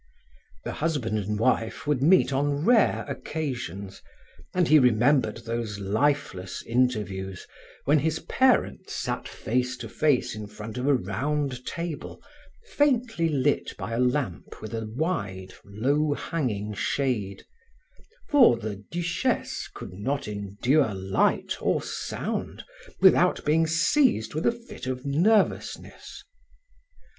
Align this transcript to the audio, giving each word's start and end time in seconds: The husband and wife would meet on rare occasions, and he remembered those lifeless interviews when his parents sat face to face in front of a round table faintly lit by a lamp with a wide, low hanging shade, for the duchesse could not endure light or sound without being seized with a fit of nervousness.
The 0.63 0.71
husband 0.71 1.19
and 1.19 1.37
wife 1.39 1.85
would 1.85 2.01
meet 2.01 2.33
on 2.33 2.65
rare 2.65 3.05
occasions, 3.07 4.01
and 4.51 4.67
he 4.67 4.79
remembered 4.79 5.45
those 5.45 5.77
lifeless 5.79 6.63
interviews 6.63 7.45
when 7.85 7.99
his 7.99 8.17
parents 8.21 8.95
sat 8.95 9.27
face 9.27 9.77
to 9.77 9.87
face 9.87 10.33
in 10.35 10.47
front 10.47 10.79
of 10.79 10.87
a 10.87 10.95
round 10.95 11.63
table 11.67 12.19
faintly 12.65 13.29
lit 13.29 13.77
by 13.77 13.93
a 13.93 13.99
lamp 13.99 14.59
with 14.59 14.73
a 14.73 14.87
wide, 14.87 15.53
low 15.63 16.15
hanging 16.15 16.73
shade, 16.73 17.43
for 18.27 18.57
the 18.57 18.77
duchesse 18.89 19.69
could 19.71 19.93
not 19.93 20.27
endure 20.27 20.95
light 20.95 21.57
or 21.61 21.79
sound 21.79 22.63
without 23.01 23.45
being 23.45 23.67
seized 23.67 24.33
with 24.33 24.47
a 24.47 24.51
fit 24.51 24.87
of 24.87 25.05
nervousness. 25.05 26.23